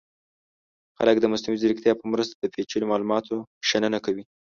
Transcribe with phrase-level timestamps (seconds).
[0.97, 3.35] خلک د مصنوعي ځیرکتیا په مرسته د پیچلو معلوماتو
[3.67, 4.23] شننه کوي.